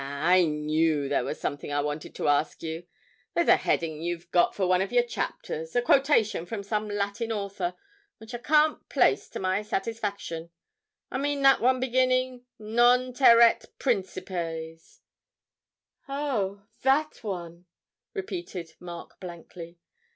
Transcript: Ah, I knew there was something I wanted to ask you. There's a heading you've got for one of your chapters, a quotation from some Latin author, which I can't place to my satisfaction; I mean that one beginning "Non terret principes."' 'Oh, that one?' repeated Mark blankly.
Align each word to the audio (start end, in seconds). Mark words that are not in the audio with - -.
Ah, 0.03 0.29
I 0.29 0.45
knew 0.45 1.07
there 1.07 1.23
was 1.23 1.39
something 1.39 1.71
I 1.71 1.79
wanted 1.79 2.15
to 2.15 2.27
ask 2.27 2.63
you. 2.63 2.87
There's 3.35 3.47
a 3.47 3.55
heading 3.55 4.01
you've 4.01 4.31
got 4.31 4.55
for 4.55 4.65
one 4.65 4.81
of 4.81 4.91
your 4.91 5.03
chapters, 5.03 5.75
a 5.75 5.81
quotation 5.83 6.47
from 6.47 6.63
some 6.63 6.89
Latin 6.89 7.31
author, 7.31 7.75
which 8.17 8.33
I 8.33 8.39
can't 8.39 8.89
place 8.89 9.29
to 9.29 9.39
my 9.39 9.61
satisfaction; 9.61 10.49
I 11.11 11.19
mean 11.19 11.43
that 11.43 11.61
one 11.61 11.79
beginning 11.79 12.45
"Non 12.57 13.13
terret 13.13 13.65
principes."' 13.77 15.01
'Oh, 16.07 16.63
that 16.81 17.23
one?' 17.23 17.67
repeated 18.15 18.73
Mark 18.79 19.19
blankly. 19.19 19.77